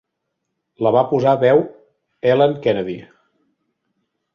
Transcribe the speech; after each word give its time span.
La 0.87 0.93
va 0.95 1.03
posar 1.11 1.35
veu 1.45 1.63
Ellen 2.33 2.59
Kennedy. 2.67 3.01